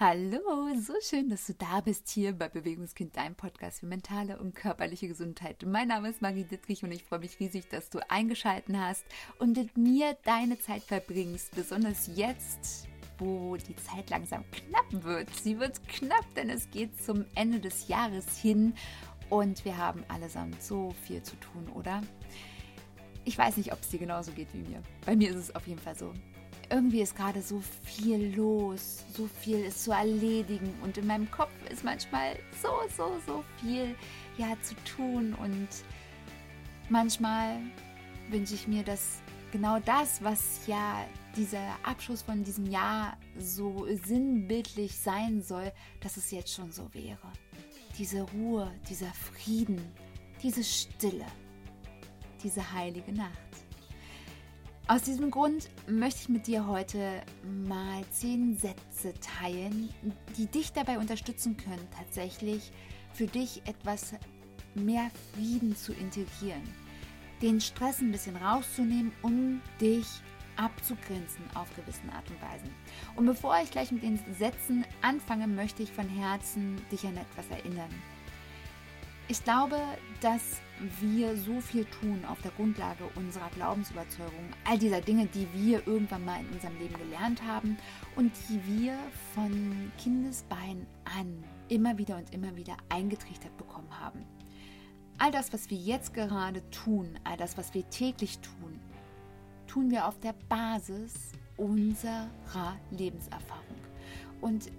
[0.00, 0.40] Hallo,
[0.80, 5.08] so schön, dass du da bist hier bei Bewegungskind, deinem Podcast für mentale und körperliche
[5.08, 5.64] Gesundheit.
[5.66, 9.04] Mein Name ist Marie Dittrich und ich freue mich riesig, dass du eingeschalten hast
[9.40, 12.86] und mit mir deine Zeit verbringst, besonders jetzt,
[13.18, 15.34] wo die Zeit langsam knapp wird.
[15.34, 18.74] Sie wird knapp, denn es geht zum Ende des Jahres hin
[19.30, 22.02] und wir haben allesamt so viel zu tun, oder?
[23.24, 24.80] Ich weiß nicht, ob es dir genauso geht wie mir.
[25.04, 26.14] Bei mir ist es auf jeden Fall so
[26.70, 31.52] irgendwie ist gerade so viel los, so viel ist zu erledigen und in meinem Kopf
[31.70, 33.94] ist manchmal so, so, so viel
[34.36, 35.68] ja zu tun und
[36.88, 37.58] manchmal
[38.30, 41.04] wünsche ich mir, dass genau das, was ja
[41.36, 47.32] dieser Abschluss von diesem Jahr so sinnbildlich sein soll, dass es jetzt schon so wäre.
[47.96, 49.80] Diese Ruhe, dieser Frieden,
[50.42, 51.26] diese Stille,
[52.42, 53.47] diese heilige Nacht.
[54.90, 59.90] Aus diesem Grund möchte ich mit dir heute mal zehn Sätze teilen,
[60.38, 62.72] die dich dabei unterstützen können, tatsächlich
[63.12, 64.14] für dich etwas
[64.74, 66.62] mehr Frieden zu integrieren.
[67.42, 70.06] Den Stress ein bisschen rauszunehmen, um dich
[70.56, 72.74] abzugrenzen auf gewissen Art und Weisen.
[73.14, 77.46] Und bevor ich gleich mit den Sätzen anfange, möchte ich von Herzen dich an etwas
[77.50, 77.90] erinnern.
[79.30, 79.76] Ich glaube,
[80.22, 80.62] dass
[81.00, 86.24] wir so viel tun auf der Grundlage unserer Glaubensüberzeugung, all dieser Dinge, die wir irgendwann
[86.24, 87.76] mal in unserem Leben gelernt haben
[88.16, 88.96] und die wir
[89.34, 94.24] von Kindesbein an immer wieder und immer wieder eingetrichtert bekommen haben.
[95.18, 98.80] All das, was wir jetzt gerade tun, all das, was wir täglich tun,
[99.66, 103.76] tun wir auf der Basis unserer Lebenserfahrung.
[104.40, 104.70] Und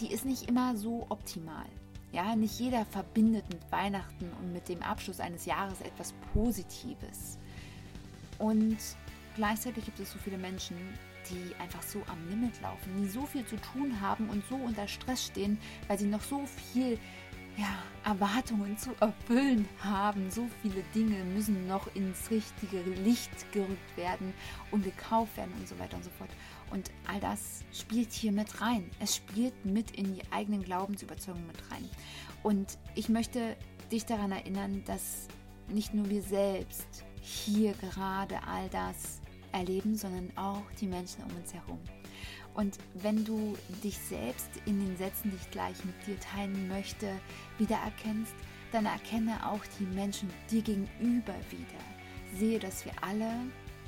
[0.00, 1.66] die ist nicht immer so optimal.
[2.12, 7.38] Ja, nicht jeder verbindet mit Weihnachten und mit dem Abschluss eines Jahres etwas Positives.
[8.38, 8.78] Und
[9.36, 10.76] gleichzeitig gibt es so viele Menschen,
[11.28, 14.88] die einfach so am Limit laufen, die so viel zu tun haben und so unter
[14.88, 16.98] Stress stehen, weil sie noch so viel
[17.58, 20.30] ja, Erwartungen zu erfüllen haben.
[20.30, 24.32] So viele Dinge müssen noch ins richtige Licht gerückt werden
[24.70, 26.30] und gekauft werden und so weiter und so fort.
[26.70, 28.90] Und all das spielt hier mit rein.
[29.00, 31.88] Es spielt mit in die eigenen Glaubensüberzeugungen mit rein.
[32.42, 33.56] Und ich möchte
[33.90, 35.28] dich daran erinnern, dass
[35.68, 39.20] nicht nur wir selbst hier gerade all das
[39.52, 41.78] erleben, sondern auch die Menschen um uns herum.
[42.54, 47.08] Und wenn du dich selbst in den Sätzen, die ich gleich mit dir teilen möchte,
[47.58, 48.34] wiedererkennst,
[48.72, 52.36] dann erkenne auch die Menschen dir gegenüber wieder.
[52.36, 53.32] Sehe, dass wir alle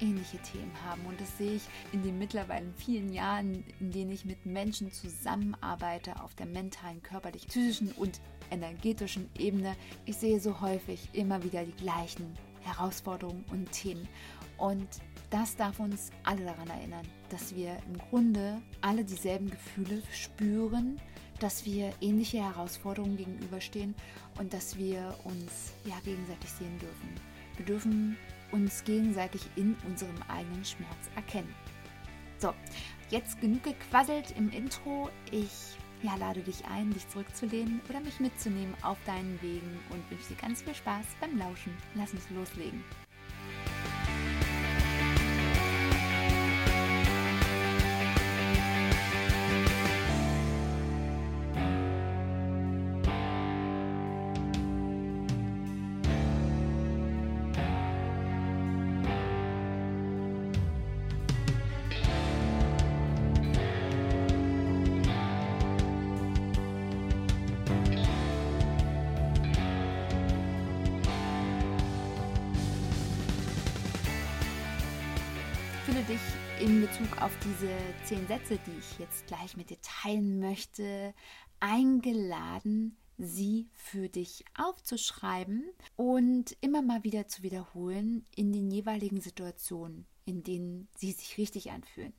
[0.00, 1.04] ähnliche Themen haben.
[1.06, 1.62] Und das sehe ich
[1.92, 7.48] in den mittlerweile vielen Jahren, in denen ich mit Menschen zusammenarbeite auf der mentalen, körperlichen,
[7.48, 9.76] psychischen und energetischen Ebene.
[10.06, 14.08] Ich sehe so häufig immer wieder die gleichen Herausforderungen und Themen.
[14.58, 14.88] Und
[15.30, 21.00] das darf uns alle daran erinnern, dass wir im Grunde alle dieselben Gefühle spüren,
[21.38, 23.94] dass wir ähnliche Herausforderungen gegenüberstehen
[24.38, 27.14] und dass wir uns ja gegenseitig sehen dürfen.
[27.56, 28.16] Wir dürfen
[28.52, 31.54] uns gegenseitig in unserem eigenen Schmerz erkennen.
[32.38, 32.54] So,
[33.10, 35.10] jetzt genug gequasselt im Intro.
[35.30, 40.28] Ich ja, lade dich ein, dich zurückzulehnen oder mich mitzunehmen auf deinen Wegen und wünsche
[40.28, 41.76] dir ganz viel Spaß beim Lauschen.
[41.94, 42.82] Lass uns loslegen.
[76.10, 77.70] Dich in Bezug auf diese
[78.04, 81.14] zehn Sätze, die ich jetzt gleich mit dir teilen möchte,
[81.60, 90.04] eingeladen, sie für dich aufzuschreiben und immer mal wieder zu wiederholen in den jeweiligen Situationen,
[90.24, 92.12] in denen sie sich richtig anfühlen.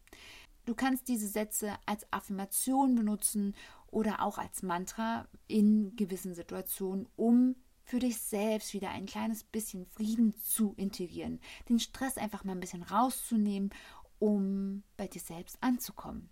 [0.64, 3.56] Du kannst diese Sätze als Affirmation benutzen
[3.88, 7.58] oder auch als Mantra in gewissen Situationen, um
[7.92, 12.62] für dich selbst wieder ein kleines bisschen Frieden zu integrieren, den Stress einfach mal ein
[12.62, 13.70] bisschen rauszunehmen,
[14.18, 16.30] um bei dir selbst anzukommen.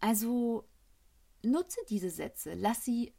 [0.00, 0.64] Also
[1.44, 3.14] nutze diese Sätze, lass sie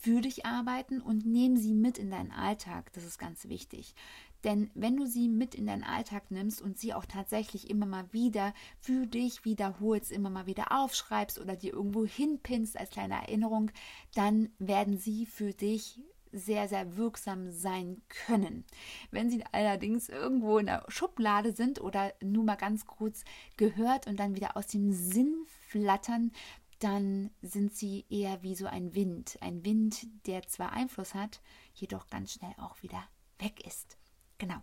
[0.00, 2.92] für dich arbeiten und nehme sie mit in deinen Alltag.
[2.92, 3.96] Das ist ganz wichtig.
[4.44, 8.12] Denn wenn du sie mit in deinen Alltag nimmst und sie auch tatsächlich immer mal
[8.12, 13.72] wieder für dich wiederholst, immer mal wieder aufschreibst oder dir irgendwo hinpinst als kleine Erinnerung,
[14.14, 15.98] dann werden sie für dich
[16.32, 18.64] sehr, sehr wirksam sein können.
[19.10, 23.24] Wenn sie allerdings irgendwo in der Schublade sind oder nur mal ganz kurz
[23.56, 26.32] gehört und dann wieder aus dem Sinn flattern,
[26.78, 29.38] dann sind sie eher wie so ein Wind.
[29.40, 31.40] Ein Wind, der zwar Einfluss hat,
[31.74, 33.02] jedoch ganz schnell auch wieder
[33.38, 33.98] weg ist.
[34.38, 34.56] Genau.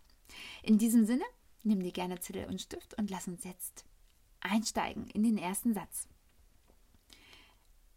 [0.63, 1.23] In diesem Sinne,
[1.63, 3.85] nimm dir gerne Zettel und Stift und lass uns jetzt
[4.39, 6.07] einsteigen in den ersten Satz.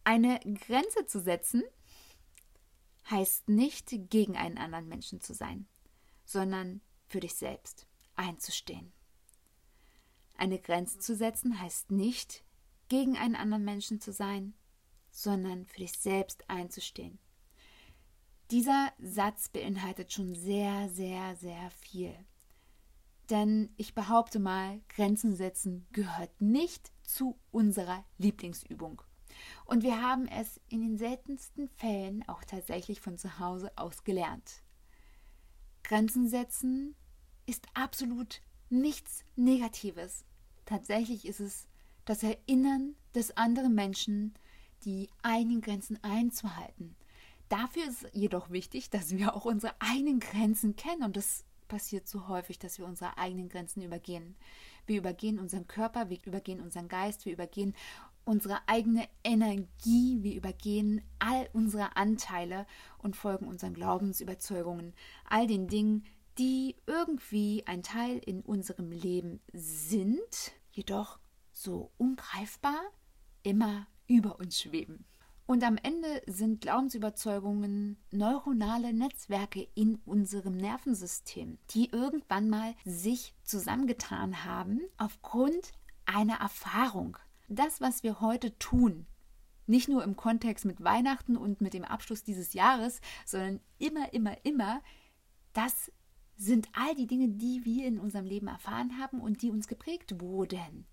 [0.04, 1.62] Eine Grenze zu setzen
[3.08, 5.66] heißt nicht gegen einen anderen Menschen zu sein,
[6.24, 7.86] sondern für dich selbst
[8.16, 8.92] einzustehen.
[10.36, 12.44] Eine Grenze zu setzen heißt nicht
[12.88, 14.54] gegen einen anderen Menschen zu sein,
[15.10, 17.18] sondern für dich selbst einzustehen.
[18.50, 22.14] Dieser Satz beinhaltet schon sehr, sehr, sehr viel.
[23.28, 29.02] Denn ich behaupte mal, Grenzen setzen gehört nicht zu unserer Lieblingsübung.
[29.64, 34.62] Und wir haben es in den seltensten Fällen auch tatsächlich von zu Hause aus gelernt.
[35.82, 36.94] Grenzen setzen
[37.46, 40.24] ist absolut nichts Negatives.
[40.64, 41.66] Tatsächlich ist es
[42.04, 44.34] das Erinnern des anderen Menschen,
[44.84, 46.96] die eigenen Grenzen einzuhalten.
[47.48, 52.28] Dafür ist jedoch wichtig, dass wir auch unsere eigenen Grenzen kennen und das passiert so
[52.28, 54.36] häufig, dass wir unsere eigenen Grenzen übergehen.
[54.86, 57.74] Wir übergehen unseren Körper, wir übergehen unseren Geist, wir übergehen
[58.24, 62.66] unsere eigene Energie, wir übergehen all unsere Anteile
[62.98, 64.94] und folgen unseren Glaubensüberzeugungen,
[65.28, 66.04] all den Dingen,
[66.38, 71.18] die irgendwie ein Teil in unserem Leben sind, jedoch
[71.52, 72.80] so ungreifbar
[73.42, 75.04] immer über uns schweben.
[75.46, 84.44] Und am Ende sind Glaubensüberzeugungen neuronale Netzwerke in unserem Nervensystem, die irgendwann mal sich zusammengetan
[84.44, 85.72] haben aufgrund
[86.06, 87.18] einer Erfahrung.
[87.52, 89.06] Das, was wir heute tun,
[89.66, 94.36] nicht nur im Kontext mit Weihnachten und mit dem Abschluss dieses Jahres, sondern immer, immer,
[94.44, 94.80] immer,
[95.52, 95.90] das
[96.36, 100.20] sind all die Dinge, die wir in unserem Leben erfahren haben und die uns geprägt
[100.20, 100.86] wurden.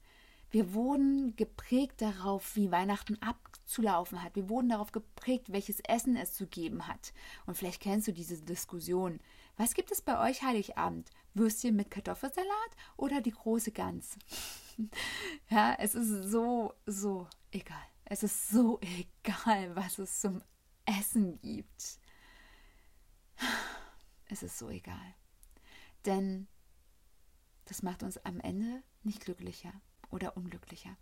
[0.49, 4.35] Wir wurden geprägt darauf, wie Weihnachten abzulaufen hat.
[4.35, 7.13] Wir wurden darauf geprägt, welches Essen es zu geben hat.
[7.45, 9.19] Und vielleicht kennst du diese Diskussion.
[9.57, 11.11] Was gibt es bei euch Heiligabend?
[11.35, 14.17] Würstchen mit Kartoffelsalat oder die große Gans?
[15.49, 17.83] Ja, es ist so, so egal.
[18.05, 20.41] Es ist so egal, was es zum
[20.85, 21.99] Essen gibt.
[24.29, 25.15] Es ist so egal.
[26.05, 26.47] Denn
[27.65, 29.73] das macht uns am Ende nicht glücklicher
[30.09, 30.97] oder unglücklicher.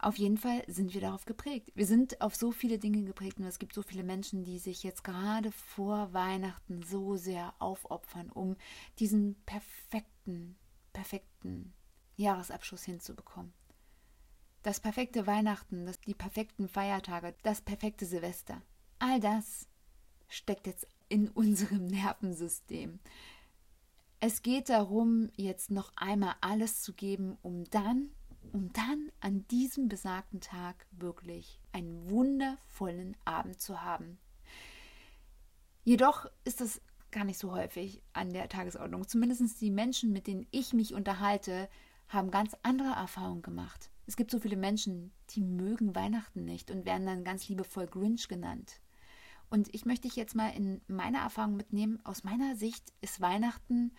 [0.00, 1.72] Auf jeden Fall sind wir darauf geprägt.
[1.74, 4.84] Wir sind auf so viele Dinge geprägt und es gibt so viele Menschen, die sich
[4.84, 8.56] jetzt gerade vor Weihnachten so sehr aufopfern, um
[9.00, 10.56] diesen perfekten,
[10.92, 11.74] perfekten
[12.18, 13.52] Jahresabschluss hinzubekommen.
[14.62, 18.60] Das perfekte Weihnachten, das, die perfekten Feiertage, das perfekte Silvester.
[18.98, 19.66] All das
[20.28, 22.98] steckt jetzt in unserem Nervensystem.
[24.20, 28.10] Es geht darum, jetzt noch einmal alles zu geben, um dann,
[28.52, 34.18] um dann an diesem besagten Tag wirklich einen wundervollen Abend zu haben.
[35.84, 36.80] Jedoch ist das
[37.12, 39.06] gar nicht so häufig an der Tagesordnung.
[39.06, 41.68] Zumindest die Menschen, mit denen ich mich unterhalte,
[42.08, 43.90] haben ganz andere Erfahrungen gemacht.
[44.06, 48.28] Es gibt so viele Menschen, die mögen Weihnachten nicht und werden dann ganz liebevoll Grinch
[48.28, 48.80] genannt.
[49.50, 52.00] Und ich möchte dich jetzt mal in meine Erfahrung mitnehmen.
[52.04, 53.92] Aus meiner Sicht ist Weihnachten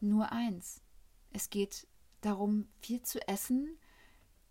[0.00, 0.82] nur eins.
[1.32, 1.86] Es geht
[2.20, 3.78] darum, viel zu essen,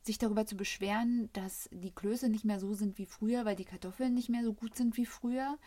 [0.02, 3.66] sich darüber zu beschweren, dass die Klöße nicht mehr so sind wie früher, weil die
[3.66, 5.58] Kartoffeln nicht mehr so gut sind wie früher.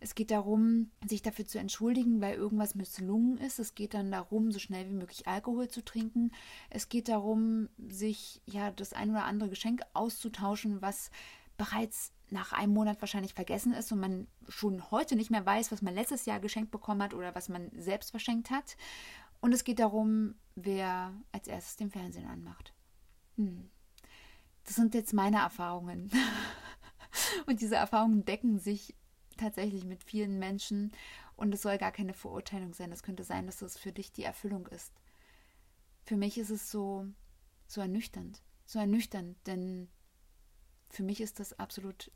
[0.00, 3.58] Es geht darum, sich dafür zu entschuldigen, weil irgendwas misslungen ist.
[3.58, 6.30] Es geht dann darum, so schnell wie möglich Alkohol zu trinken.
[6.70, 11.10] Es geht darum, sich ja das ein oder andere Geschenk auszutauschen, was
[11.56, 15.82] bereits nach einem Monat wahrscheinlich vergessen ist und man schon heute nicht mehr weiß, was
[15.82, 18.76] man letztes Jahr geschenkt bekommen hat oder was man selbst verschenkt hat.
[19.40, 22.72] Und es geht darum, wer als erstes den Fernsehen anmacht.
[23.36, 23.70] Hm.
[24.64, 26.10] Das sind jetzt meine Erfahrungen.
[27.46, 28.94] und diese Erfahrungen decken sich
[29.38, 30.92] tatsächlich mit vielen Menschen.
[31.36, 32.92] Und es soll gar keine Verurteilung sein.
[32.92, 34.92] Es könnte sein, dass das für dich die Erfüllung ist.
[36.04, 37.06] Für mich ist es so,
[37.66, 38.42] so ernüchternd.
[38.66, 39.88] So ernüchternd, denn
[40.90, 42.10] für mich ist das absolut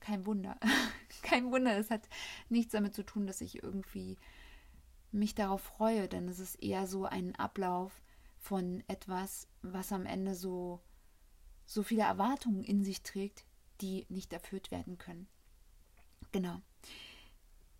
[0.00, 0.58] kein Wunder.
[1.22, 1.76] kein Wunder.
[1.76, 2.08] Es hat
[2.48, 4.18] nichts damit zu tun, dass ich irgendwie
[5.10, 8.02] mich darauf freue, denn es ist eher so ein Ablauf
[8.38, 10.80] von etwas, was am Ende so,
[11.64, 13.44] so viele Erwartungen in sich trägt,
[13.80, 15.28] die nicht erfüllt werden können.
[16.32, 16.60] Genau.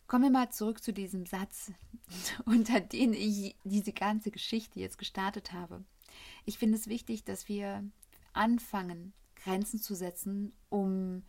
[0.07, 1.73] Kommen wir mal zurück zu diesem Satz,
[2.45, 5.85] unter den ich diese ganze Geschichte jetzt gestartet habe.
[6.45, 7.85] Ich finde es wichtig, dass wir
[8.33, 11.23] anfangen, Grenzen zu setzen, um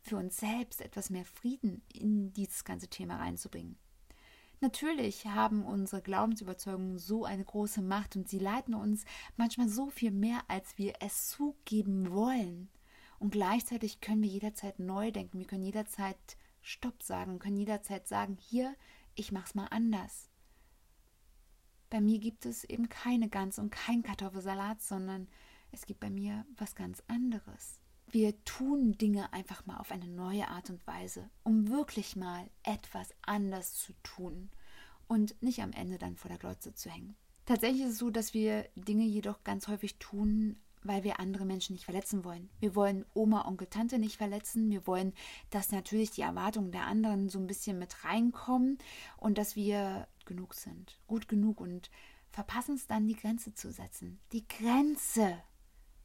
[0.00, 3.76] für uns selbst etwas mehr Frieden in dieses ganze Thema reinzubringen.
[4.60, 9.04] Natürlich haben unsere Glaubensüberzeugungen so eine große Macht und sie leiten uns
[9.36, 12.68] manchmal so viel mehr, als wir es zugeben wollen.
[13.20, 15.38] Und gleichzeitig können wir jederzeit neu denken.
[15.38, 16.36] Wir können jederzeit
[16.68, 18.76] Stopp sagen, können jederzeit sagen, hier,
[19.14, 20.28] ich mach's mal anders.
[21.88, 25.28] Bei mir gibt es eben keine Gans und kein Kartoffelsalat, sondern
[25.72, 27.80] es gibt bei mir was ganz anderes.
[28.10, 33.14] Wir tun Dinge einfach mal auf eine neue Art und Weise, um wirklich mal etwas
[33.22, 34.50] anders zu tun
[35.06, 37.16] und nicht am Ende dann vor der Glotze zu hängen.
[37.46, 41.74] Tatsächlich ist es so, dass wir Dinge jedoch ganz häufig tun, weil wir andere Menschen
[41.74, 42.50] nicht verletzen wollen.
[42.58, 44.70] Wir wollen Oma, Onkel, Tante nicht verletzen.
[44.70, 45.12] Wir wollen,
[45.50, 48.78] dass natürlich die Erwartungen der anderen so ein bisschen mit reinkommen
[49.18, 51.90] und dass wir genug sind, gut genug und
[52.30, 54.18] verpassen es dann, die Grenze zu setzen.
[54.32, 55.38] Die Grenze,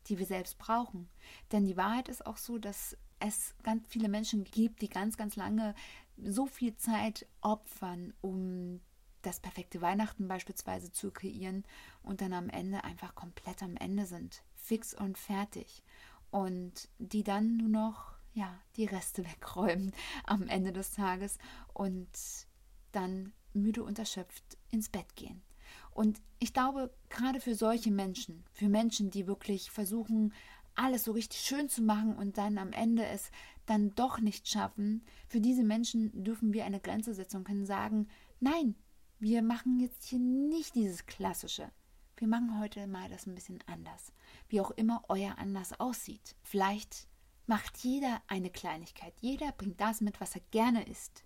[0.07, 1.09] die wir selbst brauchen.
[1.51, 5.35] Denn die Wahrheit ist auch so, dass es ganz viele Menschen gibt, die ganz, ganz
[5.35, 5.75] lange
[6.21, 8.81] so viel Zeit opfern, um
[9.21, 11.63] das perfekte Weihnachten beispielsweise zu kreieren
[12.03, 15.83] und dann am Ende einfach komplett am Ende sind, fix und fertig
[16.31, 19.93] und die dann nur noch ja die Reste wegräumen
[20.25, 21.37] am Ende des Tages
[21.73, 22.09] und
[22.91, 25.41] dann müde und erschöpft ins Bett gehen.
[25.91, 30.33] Und ich glaube, gerade für solche Menschen, für Menschen, die wirklich versuchen,
[30.75, 33.29] alles so richtig schön zu machen und dann am Ende es
[33.67, 38.07] dann doch nicht schaffen, für diese Menschen dürfen wir eine Grenze setzen und können sagen,
[38.39, 38.75] nein,
[39.19, 41.71] wir machen jetzt hier nicht dieses Klassische.
[42.23, 44.13] Wir machen heute mal das ein bisschen anders.
[44.47, 46.37] Wie auch immer euer anders aussieht.
[46.41, 47.09] Vielleicht
[47.47, 49.13] macht jeder eine Kleinigkeit.
[49.19, 51.25] Jeder bringt das mit, was er gerne isst.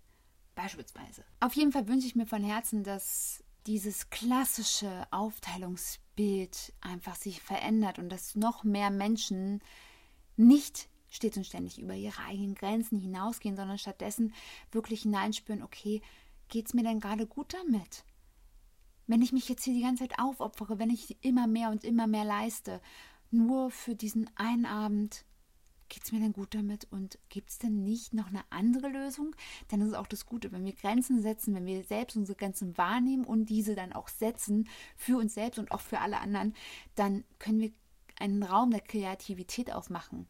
[0.56, 1.24] Beispielsweise.
[1.40, 8.00] Auf jeden Fall wünsche ich mir von Herzen, dass dieses klassische Aufteilungsbild einfach sich verändert
[8.00, 9.62] und dass noch mehr Menschen
[10.36, 14.34] nicht stets und ständig über ihre eigenen Grenzen hinausgehen, sondern stattdessen
[14.72, 16.02] wirklich hineinspüren, okay,
[16.50, 18.04] geht es mir denn gerade gut damit?
[19.08, 22.08] Wenn ich mich jetzt hier die ganze Zeit aufopfere, wenn ich immer mehr und immer
[22.08, 22.82] mehr leiste,
[23.32, 25.26] nur für diesen einen Abend,
[25.90, 26.88] geht es mir denn gut damit?
[26.92, 29.36] Und gibt es denn nicht noch eine andere Lösung?
[29.70, 33.26] Das ist auch das Gute, wenn wir Grenzen setzen, wenn wir selbst unsere Grenzen wahrnehmen
[33.26, 36.54] und diese dann auch setzen für uns selbst und auch für alle anderen,
[36.96, 37.72] dann können wir
[38.20, 40.28] einen Raum der Kreativität aufmachen.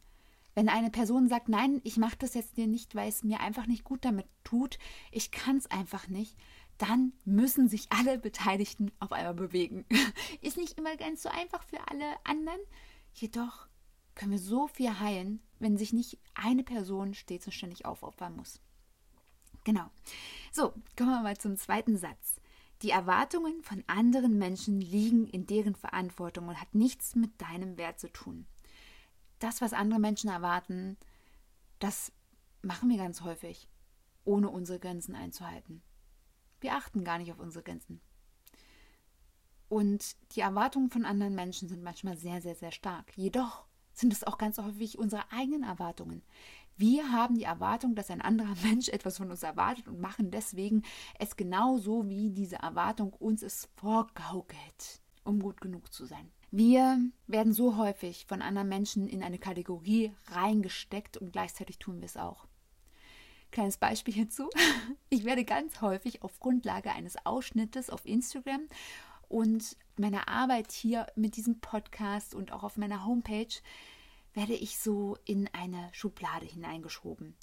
[0.54, 3.66] Wenn eine Person sagt, nein, ich mache das jetzt dir nicht, weil es mir einfach
[3.66, 4.78] nicht gut damit tut,
[5.12, 6.36] ich kann es einfach nicht,
[6.78, 9.84] dann müssen sich alle Beteiligten auf einmal bewegen.
[10.40, 12.60] Ist nicht immer ganz so einfach für alle anderen,
[13.12, 13.68] jedoch
[14.14, 18.60] können wir so viel heilen, wenn sich nicht eine Person stets und ständig aufopfern muss.
[19.64, 19.90] Genau.
[20.52, 22.36] So, kommen wir mal zum zweiten Satz.
[22.82, 27.98] Die Erwartungen von anderen Menschen liegen in deren Verantwortung und hat nichts mit deinem Wert
[27.98, 28.46] zu tun
[29.38, 30.96] das, was andere Menschen erwarten,
[31.78, 32.12] das
[32.62, 33.68] machen wir ganz häufig,
[34.24, 35.82] ohne unsere Grenzen einzuhalten.
[36.60, 38.00] Wir achten gar nicht auf unsere Grenzen.
[39.68, 43.12] Und die Erwartungen von anderen Menschen sind manchmal sehr, sehr, sehr stark.
[43.16, 46.22] Jedoch sind es auch ganz häufig unsere eigenen Erwartungen.
[46.76, 50.82] Wir haben die Erwartung, dass ein anderer Mensch etwas von uns erwartet und machen deswegen
[51.18, 56.30] es genauso, wie diese Erwartung uns es vorgaukelt, um gut genug zu sein.
[56.50, 62.06] Wir werden so häufig von anderen Menschen in eine Kategorie reingesteckt und gleichzeitig tun wir
[62.06, 62.47] es auch.
[63.50, 64.48] Kleines Beispiel hierzu.
[65.10, 68.68] Ich werde ganz häufig auf Grundlage eines Ausschnittes auf Instagram
[69.28, 73.54] und meiner Arbeit hier mit diesem Podcast und auch auf meiner Homepage
[74.34, 77.34] werde ich so in eine Schublade hineingeschoben.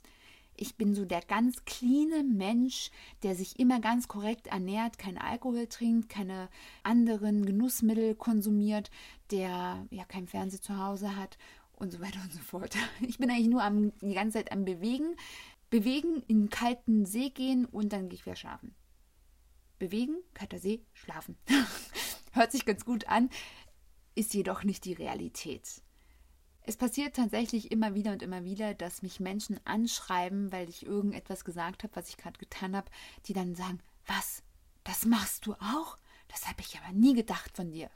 [0.58, 2.90] Ich bin so der ganz cleane Mensch,
[3.24, 6.50] der sich immer ganz korrekt ernährt, kein Alkohol trinkt, keine
[6.84, 8.90] anderen Genussmittel konsumiert,
[9.32, 11.38] der ja kein Fernseher zu Hause hat
[11.74, 12.76] und so weiter und so fort.
[13.02, 15.16] Ich bin eigentlich nur am, die ganze Zeit am Bewegen.
[15.76, 18.74] Bewegen, in den kalten See gehen und dann gehe ich wieder schlafen.
[19.78, 21.38] Bewegen, kalter See, schlafen.
[22.32, 23.30] Hört sich ganz gut an,
[24.16, 25.82] ist jedoch nicht die Realität.
[26.62, 31.44] Es passiert tatsächlich immer wieder und immer wieder, dass mich Menschen anschreiben, weil ich irgendetwas
[31.44, 32.90] gesagt habe, was ich gerade getan habe,
[33.26, 34.44] die dann sagen, was,
[34.86, 35.98] das machst du auch?
[36.30, 37.90] Das habe ich aber nie gedacht von dir.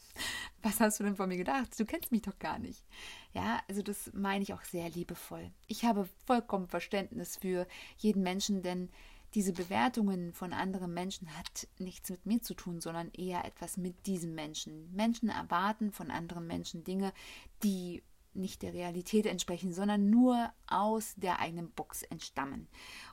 [0.62, 1.78] was hast du denn von mir gedacht?
[1.78, 2.84] Du kennst mich doch gar nicht.
[3.32, 5.50] Ja, also das meine ich auch sehr liebevoll.
[5.66, 8.90] Ich habe vollkommen Verständnis für jeden Menschen, denn
[9.34, 14.06] diese Bewertungen von anderen Menschen hat nichts mit mir zu tun, sondern eher etwas mit
[14.06, 14.94] diesem Menschen.
[14.94, 17.14] Menschen erwarten von anderen Menschen Dinge,
[17.62, 18.02] die
[18.34, 22.68] nicht der Realität entsprechen, sondern nur aus der eigenen Box entstammen.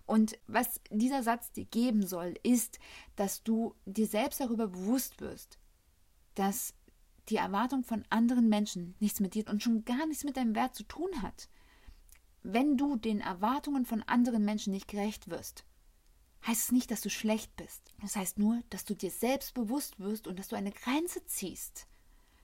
[0.05, 2.79] Und was dieser Satz dir geben soll, ist,
[3.15, 5.57] dass du dir selbst darüber bewusst wirst,
[6.35, 6.73] dass
[7.29, 10.75] die Erwartung von anderen Menschen nichts mit dir und schon gar nichts mit deinem Wert
[10.75, 11.49] zu tun hat.
[12.41, 15.65] Wenn du den Erwartungen von anderen Menschen nicht gerecht wirst,
[16.47, 17.93] heißt es nicht, dass du schlecht bist.
[18.01, 21.87] Das heißt nur, dass du dir selbst bewusst wirst und dass du eine Grenze ziehst.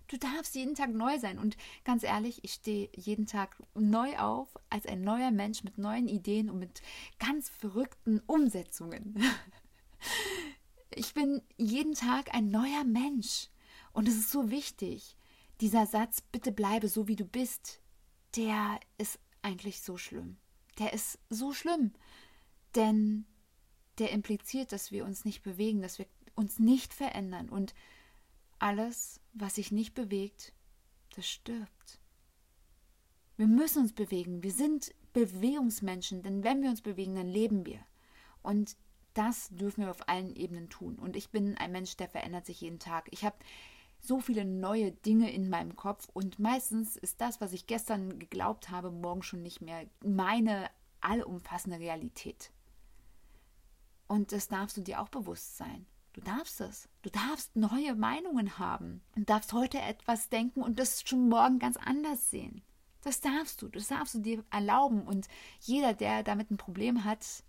[0.07, 1.39] Du darfst jeden Tag neu sein.
[1.39, 6.07] Und ganz ehrlich, ich stehe jeden Tag neu auf als ein neuer Mensch mit neuen
[6.07, 6.81] Ideen und mit
[7.19, 9.23] ganz verrückten Umsetzungen.
[10.97, 13.49] Ich bin jeden Tag ein neuer Mensch.
[13.95, 15.15] Und es ist so wichtig.
[15.61, 17.79] Dieser Satz, bitte bleibe so wie du bist,
[18.35, 20.35] der ist eigentlich so schlimm.
[20.79, 21.93] Der ist so schlimm.
[22.75, 23.25] Denn
[23.97, 27.47] der impliziert, dass wir uns nicht bewegen, dass wir uns nicht verändern.
[27.47, 27.73] Und
[28.59, 30.51] alles, was sich nicht bewegt,
[31.15, 32.01] das stirbt.
[33.37, 34.43] Wir müssen uns bewegen.
[34.43, 37.79] Wir sind Bewegungsmenschen, denn wenn wir uns bewegen, dann leben wir.
[38.43, 38.75] Und
[39.13, 40.95] das dürfen wir auf allen Ebenen tun.
[40.97, 43.07] Und ich bin ein Mensch, der verändert sich jeden Tag.
[43.11, 43.37] Ich habe
[44.05, 48.69] so viele neue Dinge in meinem Kopf und meistens ist das, was ich gestern geglaubt
[48.69, 50.69] habe, morgen schon nicht mehr meine
[51.01, 52.51] allumfassende Realität.
[54.07, 55.85] Und das darfst du dir auch bewusst sein.
[56.13, 56.87] Du darfst es.
[57.01, 61.75] Du darfst neue Meinungen haben und darfst heute etwas denken und das schon morgen ganz
[61.77, 62.61] anders sehen.
[63.01, 63.67] Das darfst du.
[63.67, 65.01] Das darfst du dir erlauben.
[65.01, 65.27] Und
[65.59, 67.43] jeder, der damit ein Problem hat,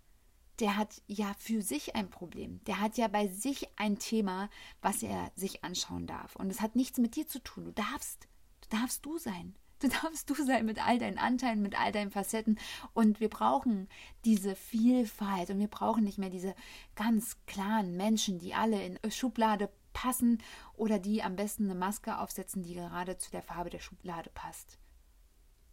[0.59, 2.63] der hat ja für sich ein Problem.
[2.65, 4.49] Der hat ja bei sich ein Thema,
[4.81, 6.35] was er sich anschauen darf.
[6.35, 7.65] Und es hat nichts mit dir zu tun.
[7.65, 8.27] Du darfst,
[8.61, 9.55] du darfst du sein.
[9.79, 12.57] Du darfst du sein mit all deinen Anteilen, mit all deinen Facetten.
[12.93, 13.87] Und wir brauchen
[14.25, 16.55] diese Vielfalt und wir brauchen nicht mehr diese
[16.95, 20.41] ganz klaren Menschen, die alle in Schublade passen
[20.75, 24.79] oder die am besten eine Maske aufsetzen, die gerade zu der Farbe der Schublade passt.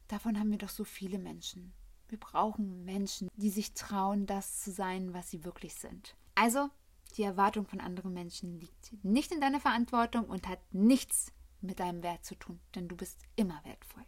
[0.09, 1.73] Davon haben wir doch so viele Menschen.
[2.08, 6.14] Wir brauchen Menschen, die sich trauen, das zu sein, was sie wirklich sind.
[6.34, 6.70] Also,
[7.16, 12.02] die Erwartung von anderen Menschen liegt nicht in deiner Verantwortung und hat nichts mit deinem
[12.02, 14.04] Wert zu tun, denn du bist immer wertvoll.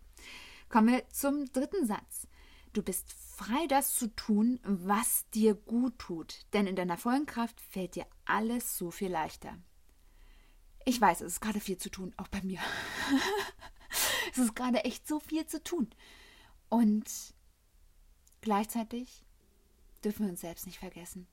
[0.68, 2.26] Kommen wir zum dritten Satz.
[2.72, 7.60] Du bist frei, das zu tun, was dir gut tut, denn in deiner vollen Kraft
[7.60, 9.56] fällt dir alles so viel leichter.
[10.84, 12.60] Ich weiß, es ist gerade viel zu tun, auch bei mir.
[14.32, 15.88] es ist gerade echt so viel zu tun.
[16.68, 17.34] Und
[18.46, 19.24] Gleichzeitig
[20.04, 21.26] dürfen wir uns selbst nicht vergessen.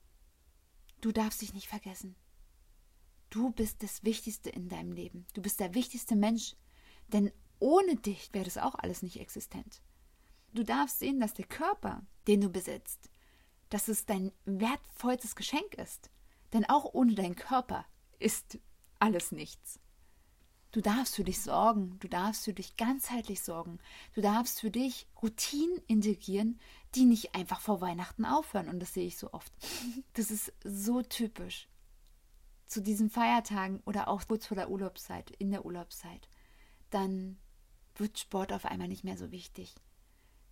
[1.00, 2.16] Du darfst dich nicht vergessen.
[3.30, 5.24] Du bist das Wichtigste in deinem Leben.
[5.32, 6.56] Du bist der wichtigste Mensch.
[7.06, 9.80] Denn ohne dich wäre das auch alles nicht existent.
[10.54, 13.08] Du darfst sehen, dass der Körper, den du besitzt,
[13.68, 16.10] dass es dein wertvollstes Geschenk ist.
[16.52, 17.86] Denn auch ohne deinen Körper
[18.18, 18.58] ist
[18.98, 19.78] alles nichts.
[20.74, 23.78] Du darfst für dich sorgen, du darfst für dich ganzheitlich sorgen,
[24.12, 26.58] du darfst für dich Routinen integrieren,
[26.96, 28.68] die nicht einfach vor Weihnachten aufhören.
[28.68, 29.52] Und das sehe ich so oft.
[30.14, 31.68] Das ist so typisch.
[32.66, 36.28] Zu diesen Feiertagen oder auch kurz vor der Urlaubszeit, in der Urlaubszeit,
[36.90, 37.38] dann
[37.94, 39.76] wird Sport auf einmal nicht mehr so wichtig.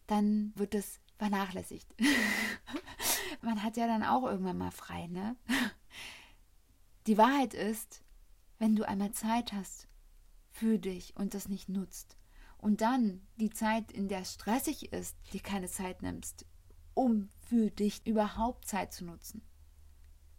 [0.07, 1.93] Dann wird es vernachlässigt.
[3.43, 5.35] Man hat ja dann auch irgendwann mal frei, ne?
[7.09, 8.05] Die Wahrheit ist,
[8.61, 9.89] wenn du einmal Zeit hast
[10.53, 12.17] für dich und das nicht nutzt.
[12.59, 16.47] Und dann die Zeit, in der es stressig ist, dir keine Zeit nimmst,
[16.95, 19.43] um für dich überhaupt Zeit zu nutzen.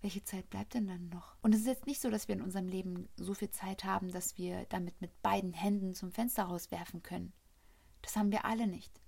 [0.02, 1.36] Welche Zeit bleibt denn dann noch?
[1.42, 4.12] Und es ist jetzt nicht so, dass wir in unserem Leben so viel Zeit haben,
[4.12, 7.34] dass wir damit mit beiden Händen zum Fenster rauswerfen können.
[8.02, 9.02] Das haben wir alle nicht.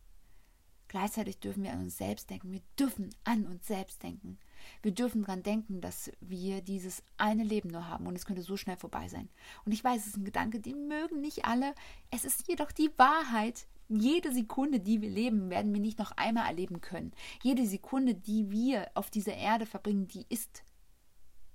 [0.88, 2.52] Gleichzeitig dürfen wir an uns selbst denken.
[2.52, 4.40] Wir dürfen an uns selbst denken.
[4.82, 8.58] Wir dürfen daran denken, dass wir dieses eine Leben nur haben und es könnte so
[8.58, 9.30] schnell vorbei sein.
[9.66, 11.74] Und ich weiß, es ist ein Gedanke, den mögen nicht alle.
[12.12, 13.68] Es ist jedoch die Wahrheit.
[13.88, 17.12] Jede Sekunde, die wir leben, werden wir nicht noch einmal erleben können.
[17.44, 20.64] Jede Sekunde, die wir auf dieser Erde verbringen, die ist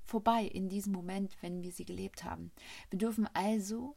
[0.05, 2.53] vorbei in diesem Moment, wenn wir sie gelebt haben.
[2.91, 3.97] Wir dürfen also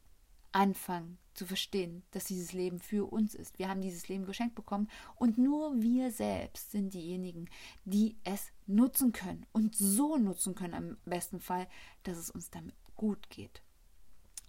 [0.53, 3.57] anfangen zu verstehen, dass dieses Leben für uns ist.
[3.57, 7.49] Wir haben dieses Leben geschenkt bekommen und nur wir selbst sind diejenigen,
[7.85, 11.67] die es nutzen können und so nutzen können am besten Fall,
[12.03, 13.61] dass es uns damit gut geht.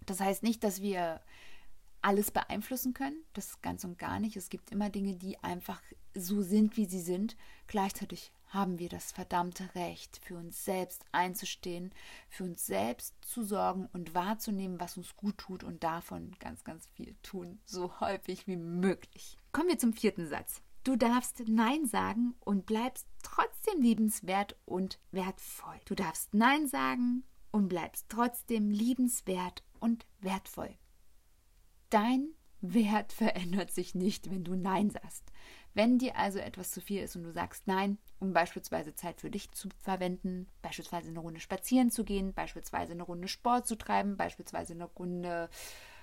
[0.07, 1.21] Das heißt nicht, dass wir
[2.03, 4.37] alles beeinflussen können, das ganz und gar nicht.
[4.37, 5.81] Es gibt immer Dinge, die einfach
[6.15, 7.35] so sind, wie sie sind.
[7.67, 11.93] Gleichzeitig haben wir das verdammte Recht, für uns selbst einzustehen,
[12.29, 16.87] für uns selbst zu sorgen und wahrzunehmen, was uns gut tut und davon ganz, ganz
[16.95, 19.37] viel tun, so häufig wie möglich.
[19.53, 20.63] Kommen wir zum vierten Satz.
[20.85, 25.81] Du darfst Nein sagen und bleibst trotzdem liebenswert und wertvoll.
[25.87, 30.77] Du darfst Nein sagen und bleibst trotzdem liebenswert und wertvoll.
[31.89, 35.25] Dein Wert verändert sich nicht, wenn du Nein sagst.
[35.75, 39.31] Wenn dir also etwas zu viel ist und du sagst Nein, um beispielsweise Zeit für
[39.31, 44.17] dich zu verwenden, beispielsweise eine Runde spazieren zu gehen, beispielsweise eine Runde Sport zu treiben,
[44.17, 45.51] beispielsweise eine Runde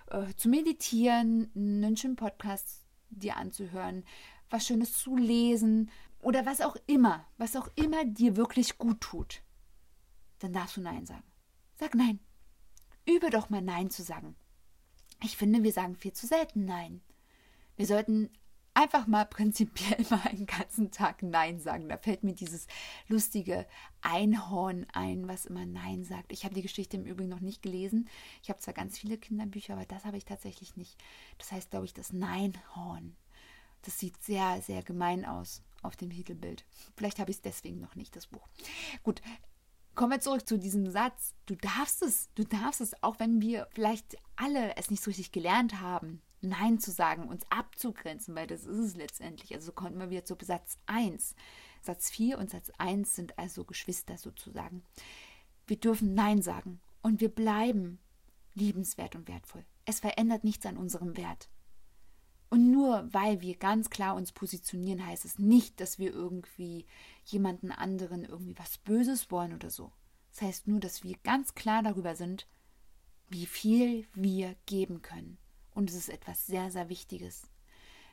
[0.07, 4.03] äh, zu meditieren, einen schönen Podcast dir anzuhören,
[4.49, 9.41] was Schönes zu lesen oder was auch immer, was auch immer dir wirklich gut tut,
[10.39, 11.23] dann darfst du Nein sagen.
[11.75, 12.19] Sag Nein.
[13.07, 14.35] Übe doch mal Nein zu sagen.
[15.23, 17.01] Ich finde, wir sagen viel zu selten Nein.
[17.75, 18.29] Wir sollten
[18.73, 21.89] einfach mal prinzipiell mal einen ganzen Tag Nein sagen.
[21.89, 22.67] Da fällt mir dieses
[23.07, 23.67] lustige
[24.01, 26.31] Einhorn ein, was immer Nein sagt.
[26.31, 28.09] Ich habe die Geschichte im Übrigen noch nicht gelesen.
[28.41, 30.97] Ich habe zwar ganz viele Kinderbücher, aber das habe ich tatsächlich nicht.
[31.37, 33.15] Das heißt, glaube ich, das Neinhorn.
[33.83, 36.63] Das sieht sehr, sehr gemein aus auf dem Titelbild.
[36.95, 38.47] Vielleicht habe ich es deswegen noch nicht, das Buch.
[39.01, 39.21] Gut,
[39.95, 41.33] kommen wir zurück zu diesem Satz.
[41.47, 45.31] Du darfst es, du darfst es, auch wenn wir vielleicht alle es nicht so richtig
[45.31, 49.53] gelernt haben, Nein zu sagen, uns abzugrenzen, weil das ist es letztendlich.
[49.53, 51.35] Also kommen wir wieder zu Satz 1.
[51.81, 54.83] Satz 4 und Satz 1 sind also Geschwister sozusagen.
[55.67, 57.99] Wir dürfen Nein sagen und wir bleiben
[58.53, 59.65] liebenswert und wertvoll.
[59.85, 61.49] Es verändert nichts an unserem Wert.
[62.49, 66.85] Und nur weil wir ganz klar uns positionieren, heißt es nicht, dass wir irgendwie
[67.23, 69.93] jemanden anderen irgendwie was Böses wollen oder so.
[70.31, 72.47] Das heißt nur, dass wir ganz klar darüber sind,
[73.29, 75.37] wie viel wir geben können.
[75.73, 77.49] Und es ist etwas sehr, sehr Wichtiges.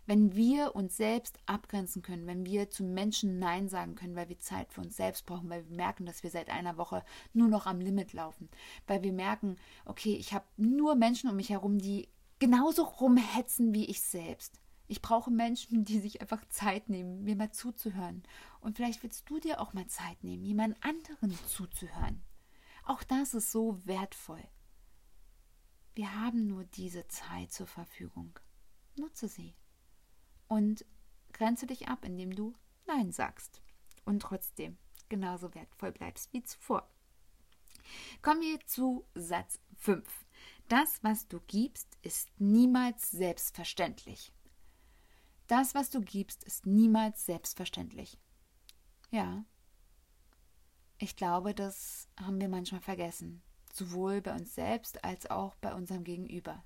[0.07, 4.41] Wenn wir uns selbst abgrenzen können, wenn wir zu Menschen Nein sagen können, weil wir
[4.41, 7.67] Zeit für uns selbst brauchen, weil wir merken, dass wir seit einer Woche nur noch
[7.67, 8.49] am Limit laufen,
[8.87, 13.85] weil wir merken, okay, ich habe nur Menschen um mich herum, die genauso rumhetzen wie
[13.85, 14.59] ich selbst.
[14.87, 18.23] Ich brauche Menschen, die sich einfach Zeit nehmen, mir mal zuzuhören.
[18.61, 22.23] Und vielleicht willst du dir auch mal Zeit nehmen, jemand anderen zuzuhören.
[22.85, 24.43] Auch das ist so wertvoll.
[25.99, 28.39] Wir haben nur diese Zeit zur Verfügung.
[28.95, 29.57] Nutze sie.
[30.47, 30.85] Und
[31.33, 32.55] grenze dich ab, indem du
[32.87, 33.61] Nein sagst.
[34.05, 36.89] Und trotzdem genauso wertvoll bleibst wie zuvor.
[38.23, 40.09] Kommen wir zu Satz 5.
[40.69, 44.33] Das, was du gibst, ist niemals selbstverständlich.
[45.49, 48.21] Das, was du gibst, ist niemals selbstverständlich.
[49.11, 49.45] Ja.
[50.99, 53.43] Ich glaube, das haben wir manchmal vergessen,
[53.79, 56.65] sowohl bei uns selbst als auch bei unserem Gegenüber.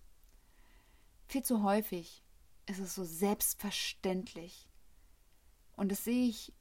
[1.29, 2.25] Viel zu häufig
[2.66, 4.68] ist es so selbstverständlich.
[5.77, 6.53] Und das sehe ich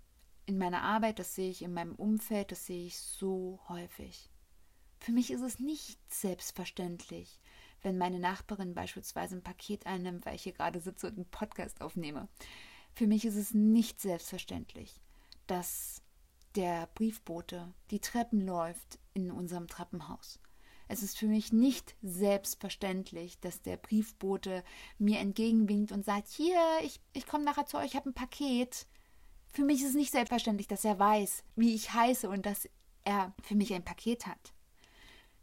[0.45, 4.29] in meiner Arbeit, das sehe ich in meinem Umfeld, das sehe ich so häufig.
[4.99, 7.39] Für mich ist es nicht selbstverständlich,
[7.81, 11.81] wenn meine Nachbarin beispielsweise ein Paket einnimmt, weil ich hier gerade sitze und einen Podcast
[11.81, 12.27] aufnehme.
[12.93, 15.01] Für mich ist es nicht selbstverständlich,
[15.47, 16.03] dass
[16.55, 20.39] der Briefbote die Treppen läuft in unserem Treppenhaus.
[20.87, 24.63] Es ist für mich nicht selbstverständlich, dass der Briefbote
[24.97, 28.87] mir entgegenwinkt und sagt, hier, ich, ich komme nachher zu euch, ich habe ein Paket.
[29.53, 32.67] Für mich ist es nicht selbstverständlich, dass er weiß, wie ich heiße und dass
[33.05, 34.53] er für mich ein Paket hat.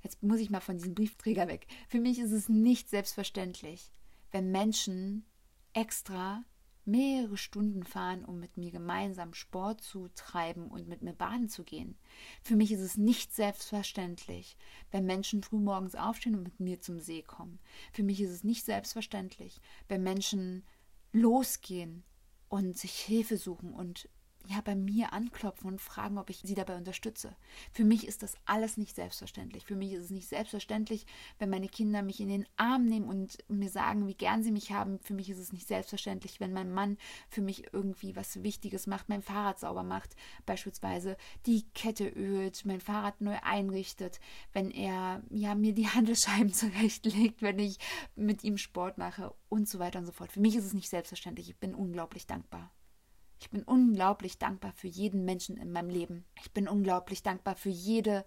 [0.03, 1.67] Jetzt muss ich mal von diesem Briefträger weg.
[1.89, 3.91] Für mich ist es nicht selbstverständlich,
[4.31, 5.25] wenn Menschen
[5.73, 6.45] extra
[6.89, 11.63] mehrere Stunden fahren, um mit mir gemeinsam Sport zu treiben und mit mir baden zu
[11.63, 11.97] gehen.
[12.43, 14.57] Für mich ist es nicht selbstverständlich,
[14.91, 17.61] wenn Menschen frühmorgens aufstehen und mit mir zum See kommen.
[17.93, 20.65] Für mich ist es nicht selbstverständlich, wenn Menschen
[21.13, 22.03] losgehen
[22.49, 24.09] und sich Hilfe suchen und
[24.49, 27.37] ja, bei mir anklopfen und fragen, ob ich sie dabei unterstütze.
[27.71, 29.65] Für mich ist das alles nicht selbstverständlich.
[29.65, 31.05] Für mich ist es nicht selbstverständlich,
[31.39, 34.73] wenn meine Kinder mich in den Arm nehmen und mir sagen, wie gern sie mich
[34.73, 35.01] haben.
[35.01, 36.97] Für mich ist es nicht selbstverständlich, wenn mein Mann
[37.29, 42.81] für mich irgendwie was Wichtiges macht, mein Fahrrad sauber macht, beispielsweise die Kette ölt, mein
[42.81, 44.19] Fahrrad neu einrichtet,
[44.55, 47.79] wenn er ja mir die Handelsscheiben zurechtlegt, wenn ich
[48.17, 50.33] mit ihm Sport mache und so weiter und so fort.
[50.33, 51.51] Für mich ist es nicht selbstverständlich.
[51.51, 52.73] Ich bin unglaublich dankbar.
[53.41, 56.25] Ich bin unglaublich dankbar für jeden Menschen in meinem Leben.
[56.43, 58.25] Ich bin unglaublich dankbar für jede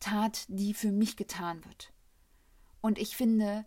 [0.00, 1.92] Tat, die für mich getan wird.
[2.80, 3.66] Und ich finde,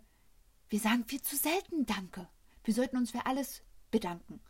[0.68, 2.28] wir sagen viel zu selten Danke.
[2.64, 4.40] Wir sollten uns für alles bedanken.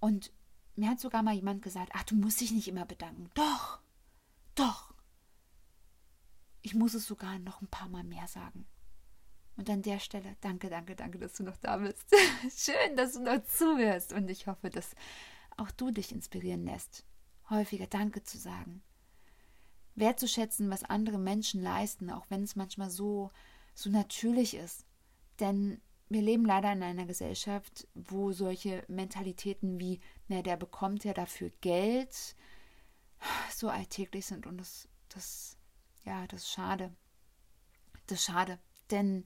[0.00, 0.32] Und
[0.74, 3.30] mir hat sogar mal jemand gesagt, ach, du musst dich nicht immer bedanken.
[3.34, 3.80] Doch,
[4.54, 4.94] doch.
[6.62, 8.66] Ich muss es sogar noch ein paar Mal mehr sagen.
[9.56, 12.04] Und an der Stelle, danke, danke, danke, dass du noch da bist.
[12.54, 14.12] Schön, dass du noch zuhörst.
[14.12, 14.94] Und ich hoffe, dass
[15.56, 17.04] auch du dich inspirieren lässt,
[17.50, 18.82] häufiger Danke zu sagen,
[19.94, 23.30] wertzuschätzen, was andere Menschen leisten, auch wenn es manchmal so,
[23.74, 24.84] so natürlich ist.
[25.40, 31.14] Denn wir leben leider in einer Gesellschaft, wo solche Mentalitäten wie, na, der bekommt ja
[31.14, 32.36] dafür Geld,
[33.50, 35.56] so alltäglich sind und das, das,
[36.04, 36.94] ja, das ist schade.
[38.06, 38.58] Das ist schade.
[38.90, 39.24] Denn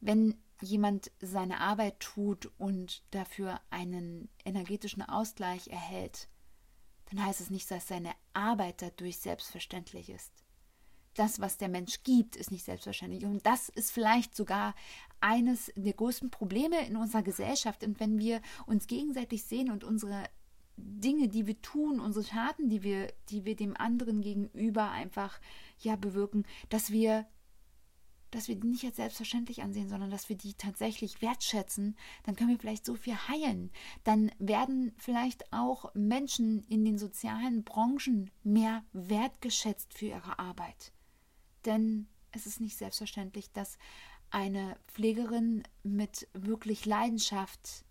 [0.00, 6.28] wenn jemand seine Arbeit tut und dafür einen energetischen Ausgleich erhält,
[7.10, 10.32] dann heißt es nicht, dass seine Arbeit dadurch selbstverständlich ist.
[11.14, 13.24] Das, was der Mensch gibt, ist nicht selbstverständlich.
[13.24, 14.74] Und das ist vielleicht sogar
[15.20, 17.82] eines der größten Probleme in unserer Gesellschaft.
[17.82, 20.24] Und wenn wir uns gegenseitig sehen und unsere
[20.76, 25.40] Dinge, die wir tun, unsere Schaden, die wir, die wir dem anderen gegenüber einfach
[25.80, 27.26] ja bewirken, dass wir
[28.30, 32.50] dass wir die nicht als selbstverständlich ansehen, sondern dass wir die tatsächlich wertschätzen, dann können
[32.50, 33.70] wir vielleicht so viel heilen.
[34.04, 40.92] Dann werden vielleicht auch Menschen in den sozialen Branchen mehr wertgeschätzt für ihre Arbeit.
[41.64, 43.78] Denn es ist nicht selbstverständlich, dass
[44.30, 47.84] eine Pflegerin mit wirklich Leidenschaft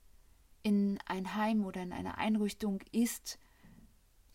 [0.61, 3.39] in ein Heim oder in eine Einrichtung ist,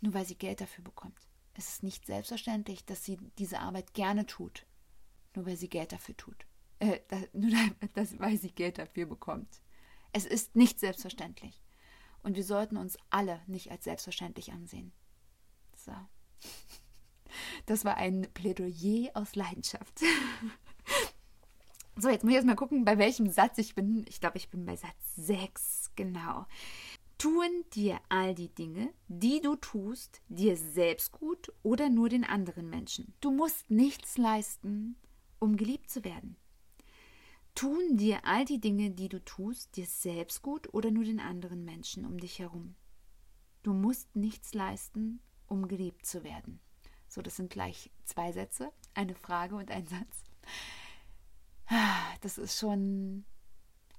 [0.01, 1.29] nur weil sie Geld dafür bekommt.
[1.55, 4.67] Es ist nicht selbstverständlich, dass sie diese Arbeit gerne tut,
[5.35, 6.47] nur weil sie Geld dafür tut.
[6.79, 7.51] Äh, das, nur
[7.95, 9.61] das, weil sie Geld dafür bekommt.
[10.13, 11.63] Es ist nicht selbstverständlich.
[12.23, 14.93] Und wir sollten uns alle nicht als selbstverständlich ansehen.
[15.77, 15.93] So.
[17.65, 20.03] Das war ein Plädoyer aus Leidenschaft.
[21.97, 24.07] So, jetzt muss ich erst mal gucken, bei welchem Satz ich bin.
[24.09, 26.47] Ich glaube, ich bin bei Satz 6, genau.
[27.19, 32.71] Tun dir all die Dinge, die du tust, dir selbst gut oder nur den anderen
[32.71, 33.15] Menschen.
[33.21, 34.97] Du musst nichts leisten,
[35.43, 36.37] um geliebt zu werden.
[37.55, 41.65] Tun dir all die Dinge, die du tust, dir selbst gut oder nur den anderen
[41.65, 42.77] Menschen um dich herum.
[43.63, 46.61] Du musst nichts leisten, um geliebt zu werden.
[47.09, 50.25] So, das sind gleich zwei Sätze, eine Frage und ein Satz.
[52.21, 53.25] Das ist schon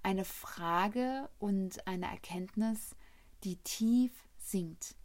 [0.01, 2.95] eine Frage und eine Erkenntnis,
[3.43, 4.95] die tief sinkt.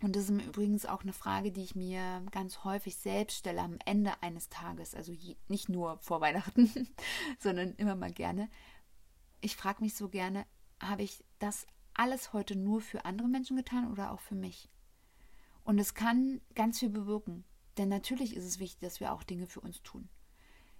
[0.00, 3.78] Und das ist übrigens auch eine Frage, die ich mir ganz häufig selbst stelle am
[3.84, 4.94] Ende eines Tages.
[4.94, 5.12] Also
[5.48, 6.88] nicht nur vor Weihnachten,
[7.38, 8.48] sondern immer mal gerne.
[9.40, 10.46] Ich frage mich so gerne,
[10.80, 14.68] habe ich das alles heute nur für andere Menschen getan oder auch für mich?
[15.64, 17.44] Und es kann ganz viel bewirken.
[17.76, 20.08] Denn natürlich ist es wichtig, dass wir auch Dinge für uns tun.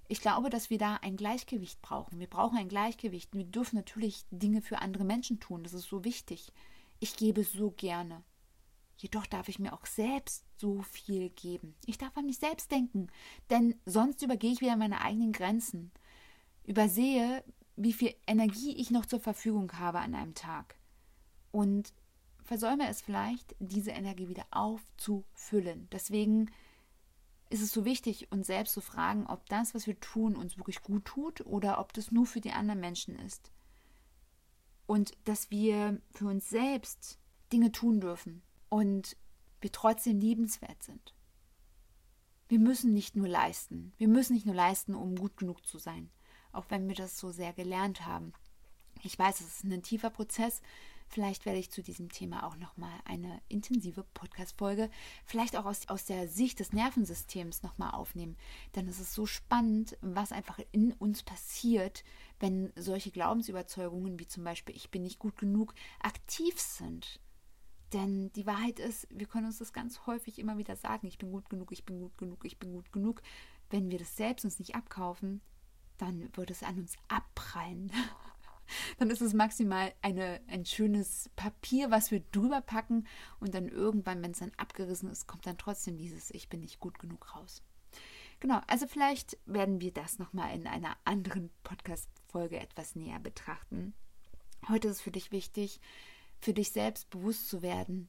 [0.08, 2.18] Ich glaube, dass wir da ein Gleichgewicht brauchen.
[2.18, 3.34] Wir brauchen ein Gleichgewicht.
[3.34, 5.62] Wir dürfen natürlich Dinge für andere Menschen tun.
[5.64, 6.52] Das ist so wichtig.
[6.98, 8.24] Ich gebe so gerne.
[8.98, 11.76] Jedoch darf ich mir auch selbst so viel geben.
[11.86, 13.06] Ich darf an mich selbst denken,
[13.48, 15.92] denn sonst übergehe ich wieder meine eigenen Grenzen.
[16.64, 17.44] Übersehe,
[17.76, 20.74] wie viel Energie ich noch zur Verfügung habe an einem Tag.
[21.52, 21.92] Und
[22.42, 25.88] versäume es vielleicht, diese Energie wieder aufzufüllen.
[25.92, 26.50] Deswegen
[27.50, 30.82] ist es so wichtig, uns selbst zu fragen, ob das, was wir tun, uns wirklich
[30.82, 33.52] gut tut oder ob das nur für die anderen Menschen ist.
[34.86, 37.20] Und dass wir für uns selbst
[37.52, 39.16] Dinge tun dürfen und
[39.60, 41.14] wir trotzdem liebenswert sind.
[42.48, 43.92] Wir müssen nicht nur leisten.
[43.98, 46.10] Wir müssen nicht nur leisten, um gut genug zu sein,
[46.52, 48.32] auch wenn wir das so sehr gelernt haben.
[49.02, 50.62] Ich weiß, es ist ein tiefer Prozess,
[51.08, 54.90] Vielleicht werde ich zu diesem Thema auch nochmal eine intensive Podcast-Folge,
[55.24, 58.36] vielleicht auch aus, aus der Sicht des Nervensystems nochmal aufnehmen.
[58.76, 62.04] Denn es ist so spannend, was einfach in uns passiert,
[62.40, 67.20] wenn solche Glaubensüberzeugungen wie zum Beispiel ich bin nicht gut genug aktiv sind.
[67.92, 71.32] Denn die Wahrheit ist, wir können uns das ganz häufig immer wieder sagen, ich bin
[71.32, 73.22] gut genug, ich bin gut genug, ich bin gut genug.
[73.70, 75.40] Wenn wir das selbst uns nicht abkaufen,
[75.96, 77.90] dann wird es an uns abprallen.
[78.98, 83.06] dann ist es maximal eine, ein schönes Papier, was wir drüber packen
[83.40, 86.80] und dann irgendwann, wenn es dann abgerissen ist, kommt dann trotzdem dieses Ich bin nicht
[86.80, 87.62] gut genug raus.
[88.40, 93.94] Genau, also vielleicht werden wir das nochmal in einer anderen Podcast-Folge etwas näher betrachten.
[94.68, 95.80] Heute ist für dich wichtig,
[96.40, 98.08] für dich selbst bewusst zu werden,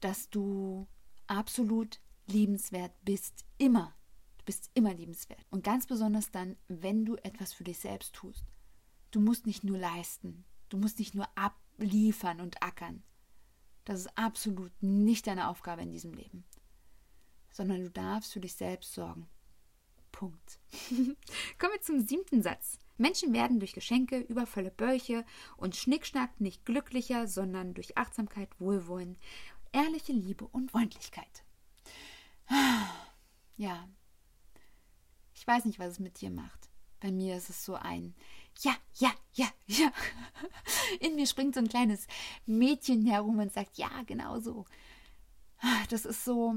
[0.00, 0.86] dass du
[1.26, 3.44] absolut liebenswert bist.
[3.58, 3.94] Immer.
[4.38, 5.44] Du bist immer liebenswert.
[5.50, 8.44] Und ganz besonders dann, wenn du etwas für dich selbst tust.
[9.10, 13.02] Du musst nicht nur leisten, du musst nicht nur abliefern und ackern.
[13.84, 16.44] Das ist absolut nicht deine Aufgabe in diesem Leben,
[17.52, 19.28] sondern du darfst für dich selbst sorgen.
[20.12, 20.60] Punkt.
[21.58, 22.78] Kommen wir zum siebten Satz.
[23.00, 25.24] Menschen werden durch Geschenke, übervolle Bäuche
[25.56, 29.16] und Schnickschnack nicht glücklicher, sondern durch Achtsamkeit, Wohlwollen,
[29.72, 31.44] ehrliche Liebe und Freundlichkeit.
[33.56, 33.86] Ja,
[35.34, 36.70] ich weiß nicht, was es mit dir macht.
[36.98, 38.14] Bei mir ist es so ein
[38.60, 39.92] ja, ja, ja, ja.
[41.00, 42.06] In mir springt so ein kleines
[42.46, 44.64] Mädchen herum und sagt, ja, genau so.
[45.90, 46.56] Das ist so,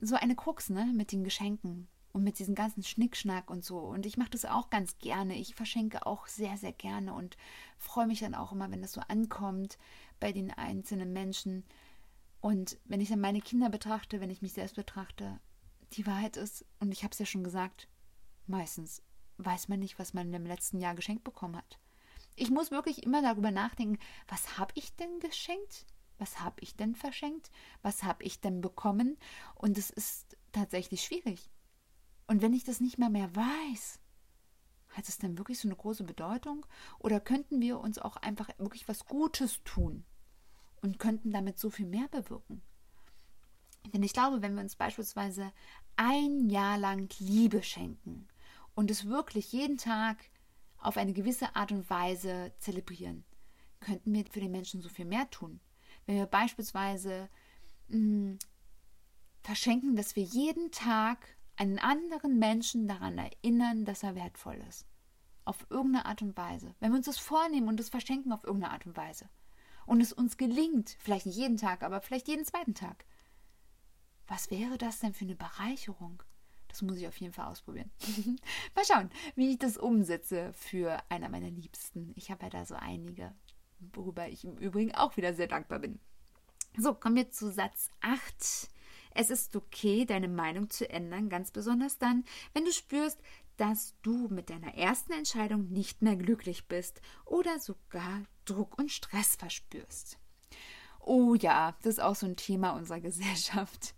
[0.00, 3.78] so eine Krux, ne, mit den Geschenken und mit diesem ganzen Schnickschnack und so.
[3.78, 5.36] Und ich mache das auch ganz gerne.
[5.36, 7.36] Ich verschenke auch sehr, sehr gerne und
[7.78, 9.78] freue mich dann auch immer, wenn das so ankommt
[10.18, 11.64] bei den einzelnen Menschen.
[12.40, 15.38] Und wenn ich dann meine Kinder betrachte, wenn ich mich selbst betrachte,
[15.92, 17.88] die Wahrheit ist, und ich habe es ja schon gesagt,
[18.46, 19.02] meistens
[19.38, 21.78] weiß man nicht, was man im letzten Jahr geschenkt bekommen hat.
[22.36, 25.86] Ich muss wirklich immer darüber nachdenken, was habe ich denn geschenkt?
[26.18, 27.50] Was habe ich denn verschenkt?
[27.82, 29.16] Was habe ich denn bekommen?
[29.54, 31.50] Und es ist tatsächlich schwierig.
[32.30, 33.98] Und wenn ich das nicht mal mehr weiß,
[34.90, 36.64] hat es dann wirklich so eine große Bedeutung?
[37.00, 40.04] Oder könnten wir uns auch einfach wirklich was Gutes tun
[40.80, 42.62] und könnten damit so viel mehr bewirken?
[43.92, 45.52] Denn ich glaube, wenn wir uns beispielsweise
[45.96, 48.28] ein Jahr lang Liebe schenken
[48.76, 50.18] und es wirklich jeden Tag
[50.78, 53.24] auf eine gewisse Art und Weise zelebrieren,
[53.80, 55.58] könnten wir für den Menschen so viel mehr tun.
[56.06, 57.28] Wenn wir beispielsweise
[57.88, 58.38] mh, hm,
[59.42, 64.86] verschenken, dass wir jeden Tag einen anderen Menschen daran erinnern, dass er wertvoll ist.
[65.44, 66.74] Auf irgendeine Art und Weise.
[66.80, 69.28] Wenn wir uns das vornehmen und das verschenken auf irgendeine Art und Weise.
[69.86, 73.04] Und es uns gelingt, vielleicht nicht jeden Tag, aber vielleicht jeden zweiten Tag.
[74.26, 76.22] Was wäre das denn für eine Bereicherung?
[76.68, 77.90] Das muss ich auf jeden Fall ausprobieren.
[78.76, 82.12] Mal schauen, wie ich das umsetze für einer meiner Liebsten.
[82.14, 83.34] Ich habe ja da so einige,
[83.80, 85.98] worüber ich im Übrigen auch wieder sehr dankbar bin.
[86.76, 88.70] So, kommen wir zu Satz 8.
[89.14, 93.18] Es ist okay, deine Meinung zu ändern, ganz besonders dann, wenn du spürst,
[93.56, 99.36] dass du mit deiner ersten Entscheidung nicht mehr glücklich bist oder sogar Druck und Stress
[99.36, 100.18] verspürst.
[101.00, 103.94] Oh ja, das ist auch so ein Thema unserer Gesellschaft.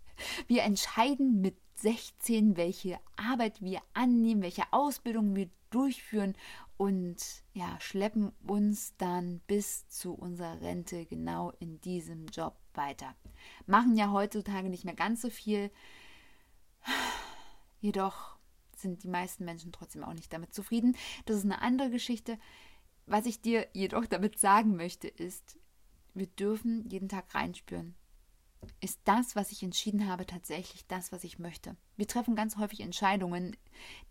[0.47, 6.35] Wir entscheiden mit 16, welche Arbeit wir annehmen, welche Ausbildung wir durchführen
[6.77, 7.17] und
[7.55, 13.15] ja, schleppen uns dann bis zu unserer Rente genau in diesem Job weiter.
[13.67, 15.71] Machen ja heutzutage nicht mehr ganz so viel.
[17.81, 18.37] Jedoch
[18.77, 20.97] sind die meisten Menschen trotzdem auch nicht damit zufrieden.
[21.27, 22.39] Das ist eine andere Geschichte.
[23.07, 25.59] Was ich dir jedoch damit sagen möchte, ist,
[26.15, 27.95] wir dürfen jeden Tag reinspüren
[28.81, 31.77] ist das, was ich entschieden habe, tatsächlich das, was ich möchte.
[31.97, 33.57] Wir treffen ganz häufig Entscheidungen,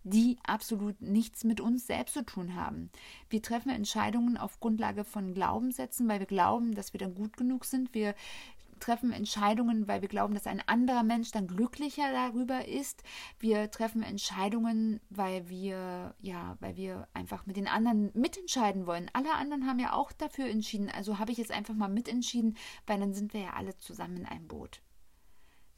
[0.04, 2.90] die absolut nichts mit uns selbst zu tun haben.
[3.28, 7.64] Wir treffen Entscheidungen auf Grundlage von Glaubenssätzen, weil wir glauben, dass wir dann gut genug
[7.64, 7.94] sind.
[7.94, 8.14] Wir
[8.82, 13.04] treffen Entscheidungen, weil wir glauben, dass ein anderer Mensch dann glücklicher darüber ist.
[13.38, 19.08] Wir treffen Entscheidungen, weil wir, ja, weil wir einfach mit den anderen mitentscheiden wollen.
[19.12, 20.90] Alle anderen haben ja auch dafür entschieden.
[20.90, 24.26] Also habe ich jetzt einfach mal mitentschieden, weil dann sind wir ja alle zusammen in
[24.26, 24.82] einem Boot.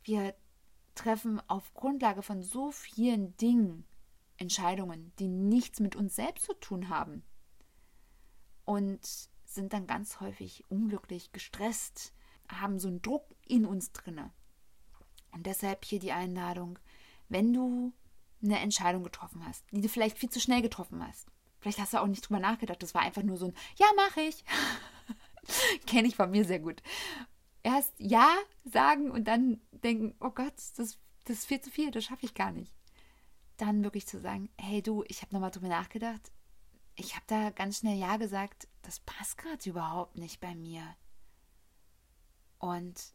[0.02, 0.34] Wir
[0.94, 3.84] treffen auf Grundlage von so vielen Dingen
[4.38, 7.22] Entscheidungen, die nichts mit uns selbst zu tun haben.
[8.64, 12.13] Und sind dann ganz häufig unglücklich, gestresst,
[12.48, 14.32] haben so einen Druck in uns drinne.
[15.32, 16.78] Und deshalb hier die Einladung,
[17.28, 17.92] wenn du
[18.42, 21.28] eine Entscheidung getroffen hast, die du vielleicht viel zu schnell getroffen hast.
[21.60, 22.82] Vielleicht hast du auch nicht drüber nachgedacht.
[22.82, 24.44] Das war einfach nur so ein Ja, mache ich.
[25.86, 26.82] Kenne ich von mir sehr gut.
[27.62, 28.28] Erst Ja
[28.64, 32.34] sagen und dann denken, oh Gott, das, das ist viel zu viel, das schaffe ich
[32.34, 32.74] gar nicht.
[33.56, 36.32] Dann wirklich zu sagen, hey du, ich habe nochmal drüber nachgedacht.
[36.96, 38.68] Ich habe da ganz schnell Ja gesagt.
[38.82, 40.82] Das passt gerade überhaupt nicht bei mir
[42.64, 43.12] und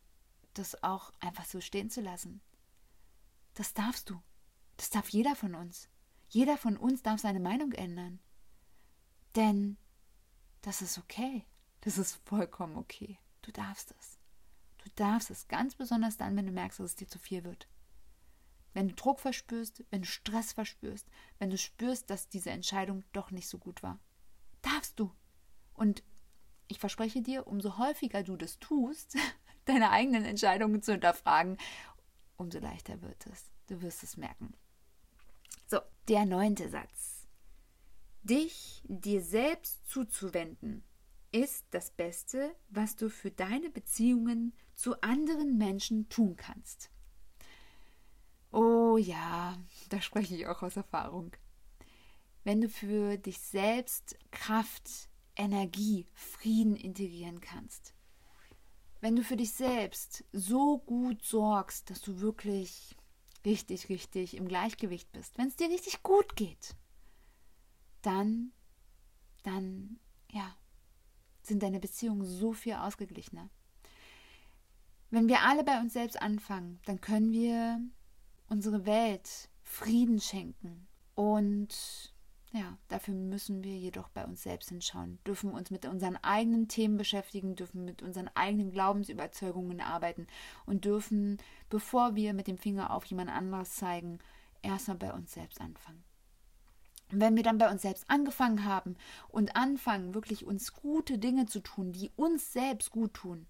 [0.53, 2.39] das auch einfach so stehen zu lassen.
[3.55, 4.21] Das darfst du.
[4.77, 5.89] Das darf jeder von uns.
[6.27, 8.19] Jeder von uns darf seine Meinung ändern.
[9.35, 9.77] Denn
[10.61, 11.47] das ist okay.
[11.81, 13.17] Das ist vollkommen okay.
[13.41, 14.19] Du darfst es.
[14.77, 17.67] Du darfst es, ganz besonders dann, wenn du merkst, dass es dir zu viel wird.
[18.73, 21.09] Wenn du Druck verspürst, wenn du Stress verspürst,
[21.39, 23.99] wenn du spürst, dass diese Entscheidung doch nicht so gut war.
[24.61, 25.11] Darfst du.
[25.73, 26.03] Und
[26.67, 29.17] ich verspreche dir, umso häufiger du das tust,
[29.69, 31.57] deine eigenen Entscheidungen zu hinterfragen,
[32.37, 33.49] umso leichter wird es.
[33.67, 34.53] Du wirst es merken.
[35.67, 37.27] So, der neunte Satz.
[38.23, 40.83] Dich dir selbst zuzuwenden
[41.31, 46.89] ist das Beste, was du für deine Beziehungen zu anderen Menschen tun kannst.
[48.51, 49.57] Oh ja,
[49.89, 51.31] da spreche ich auch aus Erfahrung.
[52.43, 57.93] Wenn du für dich selbst Kraft, Energie, Frieden integrieren kannst.
[59.01, 62.95] Wenn du für dich selbst so gut sorgst, dass du wirklich
[63.45, 66.75] richtig, richtig im Gleichgewicht bist, wenn es dir richtig gut geht,
[68.01, 68.51] dann,
[69.43, 69.99] dann,
[70.31, 70.55] ja,
[71.41, 73.49] sind deine Beziehungen so viel ausgeglichener.
[75.09, 77.81] Wenn wir alle bei uns selbst anfangen, dann können wir
[78.47, 82.13] unsere Welt Frieden schenken und
[82.51, 86.97] ja, dafür müssen wir jedoch bei uns selbst hinschauen, dürfen uns mit unseren eigenen Themen
[86.97, 90.25] beschäftigen, dürfen mit unseren eigenen Glaubensüberzeugungen arbeiten
[90.65, 91.37] und dürfen,
[91.69, 94.17] bevor wir mit dem Finger auf jemand anderes zeigen,
[94.63, 96.03] erstmal bei uns selbst anfangen.
[97.11, 98.95] Und wenn wir dann bei uns selbst angefangen haben
[99.27, 103.47] und anfangen, wirklich uns gute Dinge zu tun, die uns selbst gut tun,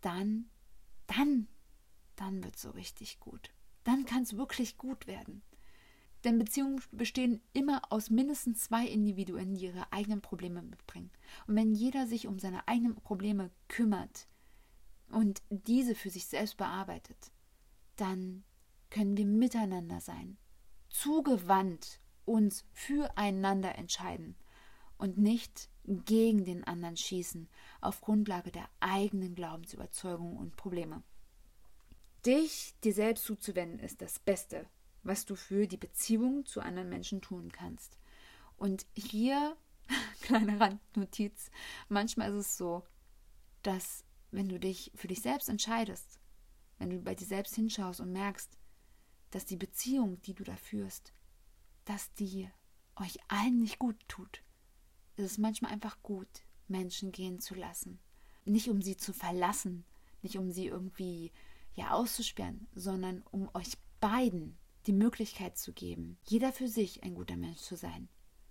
[0.00, 0.46] dann,
[1.06, 1.48] dann,
[2.16, 3.50] dann wird es so richtig gut.
[3.84, 5.42] Dann kann es wirklich gut werden.
[6.24, 11.10] Denn Beziehungen bestehen immer aus mindestens zwei Individuen, die ihre eigenen Probleme mitbringen.
[11.46, 14.28] Und wenn jeder sich um seine eigenen Probleme kümmert
[15.10, 17.32] und diese für sich selbst bearbeitet,
[17.96, 18.44] dann
[18.90, 20.36] können wir miteinander sein,
[20.90, 24.36] zugewandt uns füreinander entscheiden
[24.98, 27.48] und nicht gegen den anderen schießen
[27.80, 31.02] auf Grundlage der eigenen Glaubensüberzeugungen und Probleme.
[32.24, 34.66] Dich dir selbst zuzuwenden ist das Beste,
[35.02, 37.98] was du für die Beziehung zu anderen Menschen tun kannst.
[38.56, 39.56] Und hier,
[40.22, 41.50] kleine Randnotiz,
[41.88, 42.84] manchmal ist es so,
[43.62, 46.20] dass wenn du dich für dich selbst entscheidest,
[46.78, 48.58] wenn du bei dir selbst hinschaust und merkst,
[49.30, 51.12] dass die Beziehung, die du da führst,
[51.84, 52.48] dass die
[52.96, 54.42] euch allen nicht gut tut,
[55.16, 56.28] ist es manchmal einfach gut,
[56.68, 57.98] Menschen gehen zu lassen.
[58.44, 59.84] Nicht um sie zu verlassen,
[60.22, 61.32] nicht um sie irgendwie
[61.74, 67.36] ja auszusperren, sondern um euch beiden die Möglichkeit zu geben, jeder für sich ein guter
[67.36, 68.08] Mensch zu sein.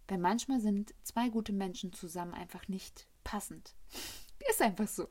[0.07, 3.75] Weil manchmal sind zwei gute Menschen zusammen einfach nicht passend.
[4.49, 5.07] Ist einfach so.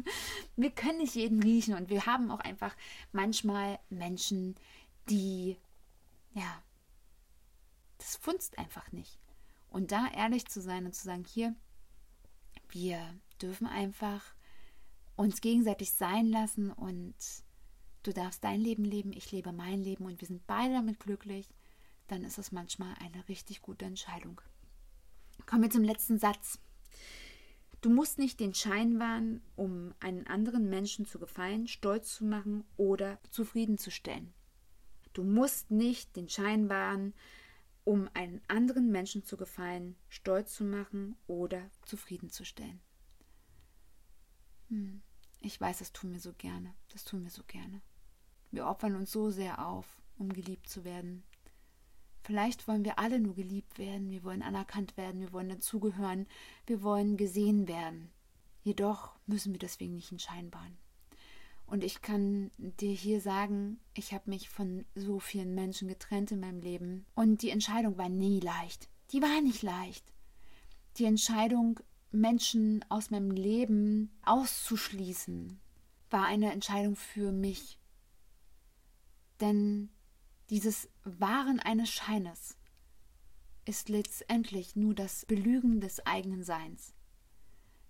[0.56, 2.76] Wir können nicht jeden riechen und wir haben auch einfach
[3.10, 4.54] manchmal Menschen,
[5.10, 5.56] die,
[6.32, 6.62] ja,
[7.98, 9.18] das funzt einfach nicht.
[9.68, 11.56] Und da ehrlich zu sein und zu sagen, hier,
[12.70, 13.00] wir
[13.42, 14.22] dürfen einfach
[15.16, 17.16] uns gegenseitig sein lassen und
[18.02, 21.48] du darfst dein Leben leben, ich lebe mein Leben und wir sind beide damit glücklich,
[22.06, 24.40] dann ist es manchmal eine richtig gute Entscheidung.
[25.46, 26.58] Kommen wir zum letzten Satz.
[27.80, 32.64] Du musst nicht den Schein wahren, um einen anderen Menschen zu gefallen, stolz zu machen
[32.76, 34.34] oder zufriedenzustellen.
[35.12, 37.14] Du musst nicht den Schein wahren,
[37.84, 42.80] um einen anderen Menschen zu gefallen, stolz zu machen oder zufriedenzustellen.
[44.68, 45.00] Hm,
[45.40, 46.74] ich weiß, das tun wir so gerne.
[46.92, 47.80] Das tun wir so gerne.
[48.50, 49.86] Wir opfern uns so sehr auf,
[50.18, 51.22] um geliebt zu werden.
[52.22, 56.26] Vielleicht wollen wir alle nur geliebt werden, wir wollen anerkannt werden, wir wollen dazugehören,
[56.66, 58.10] wir wollen gesehen werden.
[58.62, 60.76] Jedoch müssen wir deswegen nicht in Scheinbahn.
[61.66, 66.40] Und ich kann dir hier sagen, ich habe mich von so vielen Menschen getrennt in
[66.40, 67.06] meinem Leben.
[67.14, 68.88] Und die Entscheidung war nie leicht.
[69.12, 70.04] Die war nicht leicht.
[70.96, 71.80] Die Entscheidung,
[72.10, 75.60] Menschen aus meinem Leben auszuschließen,
[76.10, 77.78] war eine Entscheidung für mich.
[79.40, 79.90] Denn
[80.50, 82.56] dieses Wahren eines Scheines
[83.64, 86.94] ist letztendlich nur das Belügen des eigenen Seins.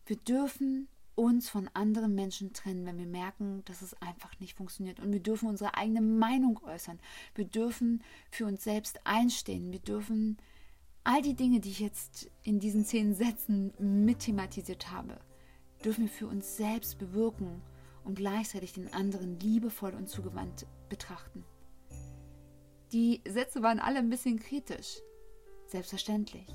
[0.06, 5.00] Wir dürfen uns von anderen Menschen trennen, wenn wir merken, dass es einfach nicht funktioniert.
[5.00, 7.00] Und wir dürfen unsere eigene Meinung äußern.
[7.34, 9.72] Wir dürfen für uns selbst einstehen.
[9.72, 10.38] Wir dürfen
[11.08, 15.18] all die Dinge, die ich jetzt in diesen zehn Sätzen mit thematisiert habe,
[15.82, 17.62] dürfen wir für uns selbst bewirken
[18.04, 21.44] und gleichzeitig den anderen liebevoll und zugewandt betrachten.
[22.92, 24.98] Die Sätze waren alle ein bisschen kritisch.
[25.66, 26.46] Selbstverständlich.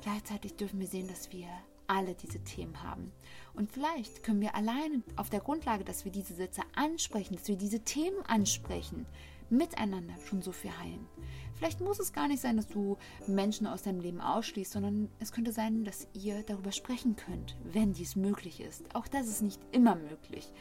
[0.00, 1.48] Gleichzeitig dürfen wir sehen, dass wir
[1.86, 3.12] alle diese Themen haben.
[3.52, 7.56] Und vielleicht können wir allein auf der Grundlage, dass wir diese Sätze ansprechen, dass wir
[7.56, 9.04] diese Themen ansprechen,
[9.50, 11.06] miteinander schon so viel heilen.
[11.54, 15.32] Vielleicht muss es gar nicht sein, dass du Menschen aus deinem Leben ausschließt, sondern es
[15.32, 18.94] könnte sein, dass ihr darüber sprechen könnt, wenn dies möglich ist.
[18.94, 20.52] Auch das ist nicht immer möglich.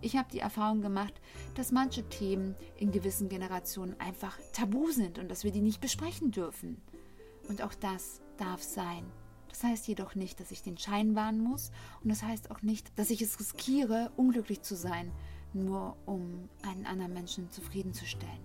[0.00, 1.14] Ich habe die Erfahrung gemacht,
[1.54, 6.30] dass manche Themen in gewissen Generationen einfach tabu sind und dass wir die nicht besprechen
[6.30, 6.80] dürfen.
[7.48, 9.04] Und auch das darf sein.
[9.48, 11.70] Das heißt jedoch nicht, dass ich den Schein wahren muss
[12.02, 15.10] und das heißt auch nicht, dass ich es riskiere, unglücklich zu sein,
[15.64, 18.44] nur um einen anderen Menschen zufriedenzustellen.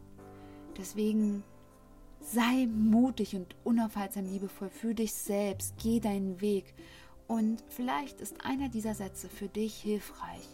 [0.78, 1.44] Deswegen
[2.20, 6.74] sei mutig und unaufhaltsam liebevoll für dich selbst, geh deinen Weg
[7.28, 10.48] und vielleicht ist einer dieser Sätze für dich hilfreich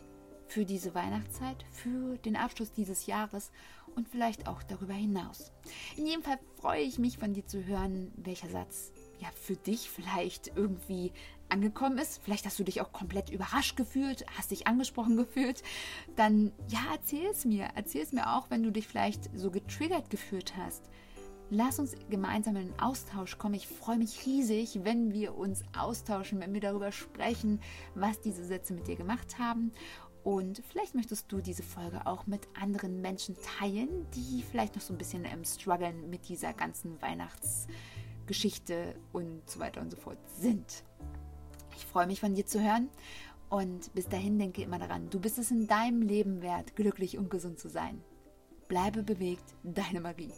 [0.48, 3.52] für diese Weihnachtszeit, für den Abschluss dieses Jahres
[3.96, 5.52] und vielleicht auch darüber hinaus.
[5.96, 9.90] In jedem Fall freue ich mich von dir zu hören, welcher Satz ja für dich
[9.90, 11.12] vielleicht irgendwie
[11.50, 12.22] angekommen ist.
[12.24, 15.64] Vielleicht hast du dich auch komplett überrascht gefühlt, hast dich angesprochen gefühlt.
[16.16, 17.70] Dann ja, erzähl es mir.
[17.76, 20.84] Erzähl es mir auch, wenn du dich vielleicht so getriggert gefühlt hast.
[21.50, 23.56] Lass uns gemeinsam in den Austausch kommen.
[23.56, 27.62] Ich freue mich riesig, wenn wir uns austauschen, wenn wir darüber sprechen,
[27.96, 29.72] was diese Sätze mit dir gemacht haben.
[30.26, 34.94] Und vielleicht möchtest du diese Folge auch mit anderen Menschen teilen, die vielleicht noch so
[34.94, 37.68] ein bisschen im Struggeln mit dieser ganzen Weihnachts-
[38.28, 40.84] Geschichte und so weiter und so fort sind.
[41.78, 42.90] Ich freue mich von dir zu hören
[43.50, 47.30] und bis dahin denke immer daran, du bist es in deinem Leben wert, glücklich und
[47.30, 48.02] gesund zu sein.
[48.68, 50.34] Bleibe bewegt, deine Marie.